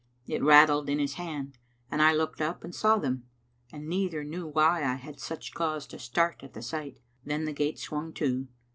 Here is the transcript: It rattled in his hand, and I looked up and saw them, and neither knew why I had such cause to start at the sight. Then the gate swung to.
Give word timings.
It 0.25 0.41
rattled 0.41 0.89
in 0.89 0.97
his 0.97 1.13
hand, 1.13 1.59
and 1.91 2.01
I 2.01 2.11
looked 2.11 2.41
up 2.41 2.63
and 2.63 2.73
saw 2.73 2.97
them, 2.97 3.27
and 3.71 3.87
neither 3.87 4.23
knew 4.23 4.47
why 4.47 4.83
I 4.83 4.95
had 4.95 5.19
such 5.19 5.53
cause 5.53 5.85
to 5.89 5.99
start 5.99 6.41
at 6.41 6.53
the 6.53 6.63
sight. 6.63 6.97
Then 7.23 7.45
the 7.45 7.53
gate 7.53 7.77
swung 7.77 8.11
to. 8.13 8.47